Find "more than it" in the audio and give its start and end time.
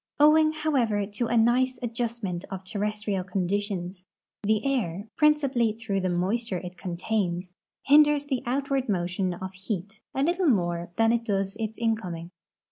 10.49-11.23